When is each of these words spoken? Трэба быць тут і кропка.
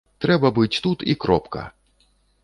Трэба 0.23 0.49
быць 0.59 0.79
тут 0.85 1.03
і 1.13 1.15
кропка. 1.25 1.61